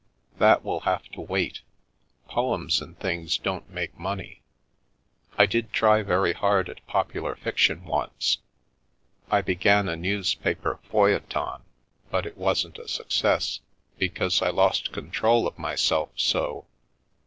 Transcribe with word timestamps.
"That 0.39 0.65
will 0.65 0.79
have 0.79 1.03
to 1.09 1.21
wait 1.21 1.61
Poems 2.27 2.81
and 2.81 2.99
things 2.99 3.37
don't 3.37 3.69
make 3.69 3.95
money. 3.99 4.41
I 5.37 5.45
did 5.45 5.71
try 5.71 6.01
very 6.01 6.33
hard 6.33 6.69
at 6.69 6.83
popular 6.87 7.35
fiction 7.35 7.85
once— 7.85 8.39
I 9.29 9.43
began 9.43 9.87
a 9.87 9.95
newspaper 9.95 10.79
f 10.83 10.91
euilleton, 10.91 11.61
but 12.09 12.25
it 12.25 12.35
wasn't 12.35 12.79
a 12.79 12.87
success, 12.87 13.59
because 13.99 14.41
I 14.41 14.49
lost 14.49 14.91
control 14.91 15.45
of 15.45 15.59
myself 15.59 16.09
so. 16.15 16.65